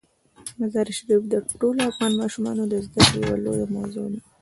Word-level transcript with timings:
مزارشریف 0.59 1.21
د 1.29 1.33
ټولو 1.59 1.79
افغان 1.89 2.11
ماشومانو 2.21 2.63
د 2.67 2.73
زده 2.85 3.01
کړې 3.09 3.17
یوه 3.25 3.37
لویه 3.45 3.67
موضوع 3.75 4.07
ده. 4.13 4.19